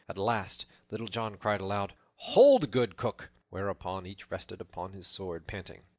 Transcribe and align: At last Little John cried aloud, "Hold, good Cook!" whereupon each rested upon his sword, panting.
At 0.09 0.17
last 0.17 0.65
Little 0.89 1.05
John 1.05 1.35
cried 1.37 1.61
aloud, 1.61 1.93
"Hold, 2.15 2.71
good 2.71 2.97
Cook!" 2.97 3.29
whereupon 3.51 4.07
each 4.07 4.31
rested 4.31 4.59
upon 4.59 4.93
his 4.93 5.05
sword, 5.05 5.45
panting. 5.45 5.83